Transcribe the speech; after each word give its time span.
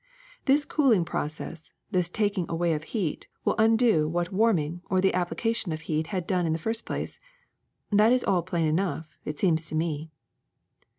This 0.45 0.65
cooling 0.65 1.05
process, 1.05 1.69
this 1.91 2.09
taking 2.09 2.47
away 2.49 2.73
of 2.73 2.85
heat, 2.85 3.27
will 3.45 3.53
undo 3.59 4.07
what 4.09 4.31
warming 4.33 4.81
or 4.89 4.99
the 4.99 5.13
application 5.13 5.71
of 5.71 5.81
heat 5.81 6.07
had 6.07 6.25
done 6.25 6.47
in 6.47 6.53
the 6.53 6.57
first 6.57 6.87
place. 6.87 7.19
That 7.91 8.11
is 8.11 8.23
all 8.23 8.41
plain 8.41 8.65
enough, 8.65 9.15
it 9.25 9.37
seems 9.37 9.67
tome. 9.69 10.09